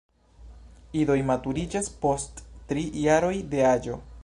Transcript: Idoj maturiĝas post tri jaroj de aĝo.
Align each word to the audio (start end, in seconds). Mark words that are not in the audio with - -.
Idoj 1.01 1.17
maturiĝas 1.27 1.91
post 2.05 2.43
tri 2.73 2.87
jaroj 3.05 3.33
de 3.55 3.65
aĝo. 3.77 4.03